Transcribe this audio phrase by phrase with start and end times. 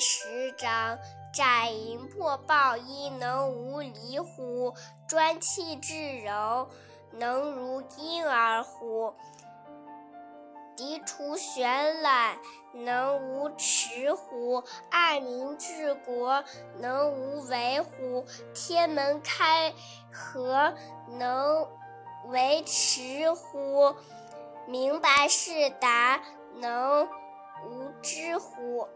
[0.00, 0.98] 十章。
[1.32, 4.74] 斩营破暴衣，能无离乎？
[5.06, 6.68] 专气致柔，
[7.12, 9.14] 能如婴儿乎？
[10.76, 12.36] 涤除玄览，
[12.72, 14.64] 能无迟乎？
[14.90, 16.42] 爱民治国，
[16.78, 18.24] 能无为乎？
[18.52, 19.72] 天门开
[20.12, 20.74] 阖，
[21.18, 21.68] 能
[22.30, 23.94] 为迟乎？
[24.66, 26.20] 明白事达，
[26.56, 27.06] 能
[27.68, 28.88] 无知乎？